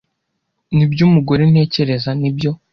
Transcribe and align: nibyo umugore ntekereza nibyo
nibyo 0.75 1.01
umugore 1.09 1.43
ntekereza 1.51 2.09
nibyo 2.19 2.51